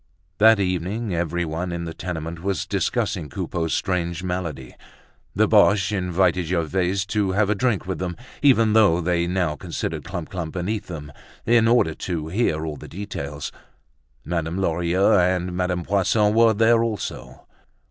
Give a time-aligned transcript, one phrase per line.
[0.39, 4.73] That evening everyone in the tenement was discussing Coupeau's strange malady.
[5.35, 10.03] The Boches invited Gervaise to have a drink with them, even though they now considered
[10.03, 11.11] Clump clump beneath them,
[11.45, 13.51] in order to hear all the details.
[14.25, 17.45] Madame Lorilleux and Madame Poisson were there also.